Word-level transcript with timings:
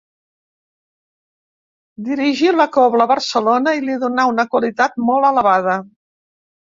Dirigí 2.07 2.53
la 2.55 2.67
Cobla 2.77 3.07
Barcelona 3.11 3.75
i 3.81 3.87
li 3.91 3.99
donà 4.05 4.29
una 4.35 4.47
qualitat 4.55 4.99
molt 5.11 5.31
elevada. 5.35 5.77